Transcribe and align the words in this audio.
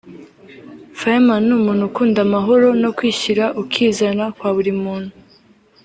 Fireman 0.99 1.41
ni 1.45 1.53
umuntu 1.59 1.83
ukunda 1.89 2.19
amahoro 2.27 2.67
no 2.81 2.89
kwishyira 2.97 3.45
ukizana 3.61 4.23
kwa 4.37 4.49
buri 4.55 4.71
muntu 4.83 5.13